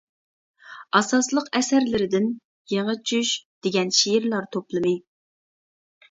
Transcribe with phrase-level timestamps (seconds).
[0.99, 2.23] ئاساسلىق ئەسەرلىرىدىن
[2.73, 3.33] «يېڭى چۈش»
[3.67, 4.95] دېگەن شېئىرلار توپلىمى.